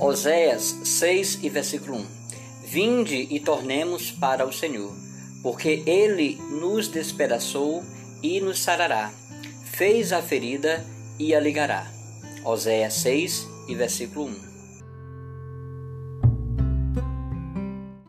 [0.00, 2.06] Oséias 6 e versículo 1.
[2.64, 4.94] Vinde e tornemos para o Senhor,
[5.42, 7.82] porque ele nos despedaçou
[8.22, 9.12] e nos sarará,
[9.64, 10.84] fez a ferida
[11.18, 11.90] e a ligará.
[12.44, 14.57] Oséias 6 e versículo 1.